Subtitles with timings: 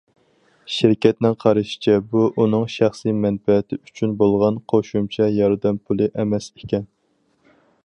[0.75, 6.89] شىركەتنىڭ قارىشىچە بۇ ئۇنىڭ شەخسىي مەنپەئەتى ئۈچۈن بولغان قوشۇمچە ياردەم پۇلى ئەمەس ئىكەن.